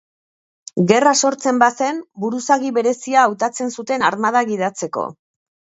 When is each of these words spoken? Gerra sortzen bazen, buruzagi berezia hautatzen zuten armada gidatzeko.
Gerra 0.91 1.11
sortzen 1.25 1.59
bazen, 1.65 2.01
buruzagi 2.25 2.75
berezia 2.81 3.27
hautatzen 3.29 3.73
zuten 3.79 4.11
armada 4.13 4.47
gidatzeko. 4.53 5.11